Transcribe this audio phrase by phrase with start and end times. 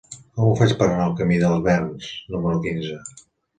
[0.37, 2.99] Com ho faig per anar al camí dels Verns número quinze?